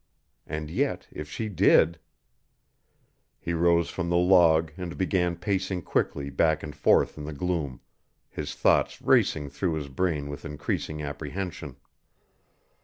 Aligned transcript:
And 0.47 0.71
yet 0.71 1.07
if 1.11 1.29
she 1.29 1.47
did 1.47 1.99
He 3.37 3.53
rose 3.53 3.91
from 3.91 4.09
the 4.09 4.17
log 4.17 4.71
and 4.75 4.97
began 4.97 5.35
pacing 5.35 5.83
quickly 5.83 6.31
back 6.31 6.63
and 6.63 6.75
forth 6.75 7.19
in 7.19 7.25
the 7.25 7.33
gloom, 7.33 7.81
his 8.27 8.55
thoughts 8.55 8.99
racing 9.03 9.51
through 9.51 9.73
his 9.75 9.89
brain 9.89 10.27
with 10.27 10.43
increasing 10.43 11.03
apprehension. 11.03 11.75